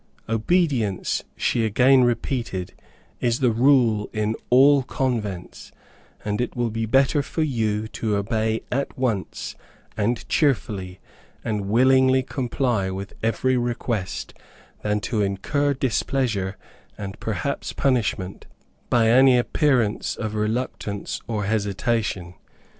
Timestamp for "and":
6.25-6.41, 9.95-10.27, 11.43-11.69, 16.97-17.19